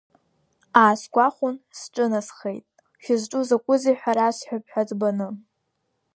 [0.81, 2.65] Аасгәахәын, сҿынасхеит,
[3.03, 5.27] шәызҿу закәызеи ҳәа расҳәап ҳәа ӡбаны.